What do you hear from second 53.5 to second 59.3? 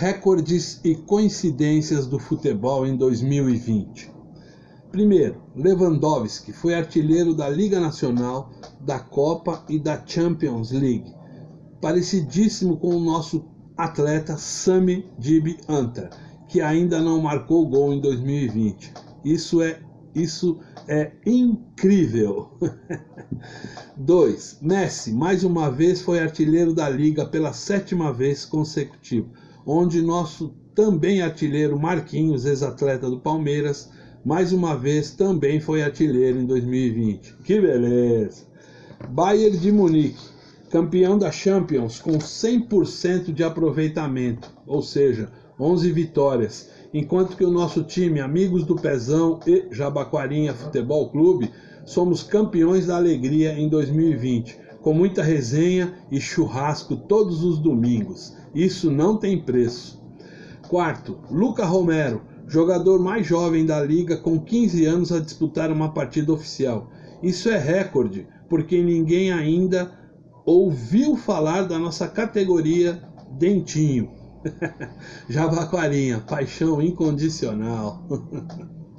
em 2020, com muita resenha e churrasco todos os domingos. Isso não